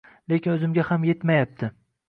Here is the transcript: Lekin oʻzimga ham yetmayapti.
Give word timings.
Lekin 0.31 0.53
oʻzimga 0.53 0.87
ham 0.89 1.07
yetmayapti. 1.11 1.73